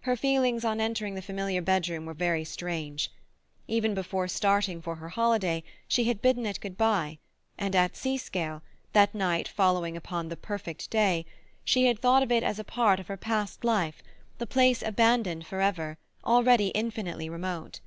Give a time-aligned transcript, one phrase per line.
[0.00, 3.10] Her feelings on entering the familiar bedroom were very strange.
[3.66, 7.18] Even before starting for her holiday she had bidden it good bye,
[7.58, 8.62] and at Seascale,
[8.94, 11.26] that night following upon the "perfect day,"
[11.66, 14.02] she had thought of it as a part of her past life,
[14.40, 17.80] a place abandoned for ever, already infinitely remote.